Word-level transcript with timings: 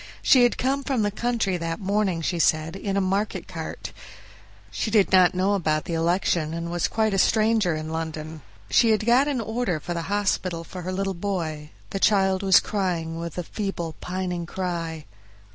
She 0.23 0.41
had 0.41 0.57
come 0.57 0.83
from 0.83 1.03
the 1.03 1.11
country 1.11 1.57
that 1.57 1.79
morning, 1.79 2.23
she 2.23 2.39
said, 2.39 2.75
in 2.75 2.97
a 2.97 3.01
market 3.01 3.47
cart; 3.47 3.93
she 4.71 4.89
did 4.89 5.11
not 5.11 5.35
know 5.35 5.53
about 5.53 5.85
the 5.85 5.93
election, 5.93 6.55
and 6.55 6.71
was 6.71 6.87
quite 6.87 7.13
a 7.13 7.19
stranger 7.19 7.75
in 7.75 7.91
London. 7.91 8.41
She 8.71 8.89
had 8.89 9.05
got 9.05 9.27
an 9.27 9.39
order 9.39 9.79
for 9.79 9.93
the 9.93 10.01
hospital 10.09 10.63
for 10.63 10.81
her 10.81 10.91
little 10.91 11.13
boy. 11.13 11.69
The 11.91 11.99
child 11.99 12.41
was 12.41 12.59
crying 12.59 13.19
with 13.19 13.37
a 13.37 13.43
feeble, 13.43 13.93
pining 14.01 14.47
cry. 14.47 15.05